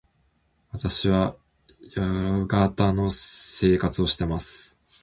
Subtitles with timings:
[0.71, 1.35] 私は
[1.95, 4.81] 夜型の生活をしています。